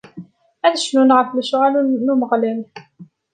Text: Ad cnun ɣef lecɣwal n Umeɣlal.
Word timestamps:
Ad 0.67 0.75
cnun 0.79 1.15
ɣef 1.17 1.29
lecɣwal 1.33 1.73
n 2.05 2.11
Umeɣlal. 2.13 2.61